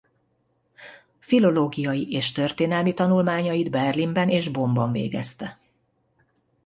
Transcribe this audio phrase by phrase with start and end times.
[1.19, 5.59] Filológiai és történelmi tanulmányait Berlinben és Bonnban végezte.